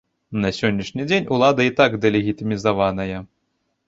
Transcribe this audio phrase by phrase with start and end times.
[0.43, 3.21] На сённяшні дзень улада і так дэлегітымізаваная.